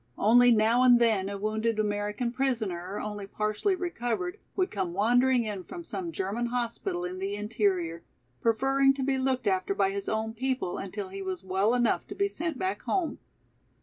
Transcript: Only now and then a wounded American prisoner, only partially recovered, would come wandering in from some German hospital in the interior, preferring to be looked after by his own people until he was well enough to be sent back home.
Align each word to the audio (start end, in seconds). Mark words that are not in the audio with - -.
Only 0.17 0.51
now 0.51 0.81
and 0.81 0.99
then 0.99 1.29
a 1.29 1.37
wounded 1.37 1.77
American 1.77 2.31
prisoner, 2.31 2.99
only 2.99 3.27
partially 3.27 3.75
recovered, 3.75 4.39
would 4.55 4.71
come 4.71 4.93
wandering 4.95 5.43
in 5.43 5.63
from 5.63 5.83
some 5.83 6.11
German 6.11 6.47
hospital 6.47 7.05
in 7.05 7.19
the 7.19 7.35
interior, 7.35 8.01
preferring 8.41 8.95
to 8.95 9.03
be 9.03 9.19
looked 9.19 9.45
after 9.45 9.75
by 9.75 9.91
his 9.91 10.09
own 10.09 10.33
people 10.33 10.79
until 10.79 11.09
he 11.09 11.21
was 11.21 11.43
well 11.43 11.75
enough 11.75 12.07
to 12.07 12.15
be 12.15 12.27
sent 12.27 12.57
back 12.57 12.81
home. 12.81 13.19